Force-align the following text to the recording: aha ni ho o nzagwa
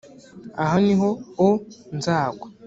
aha 0.63 0.77
ni 0.85 0.93
ho 0.99 1.09
o 1.45 1.47
nzagwa 1.97 2.47